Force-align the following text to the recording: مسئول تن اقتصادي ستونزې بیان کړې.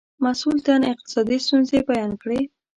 مسئول 0.25 0.57
تن 0.65 0.81
اقتصادي 0.93 1.37
ستونزې 1.45 1.79
بیان 1.89 2.11
کړې. 2.21 2.41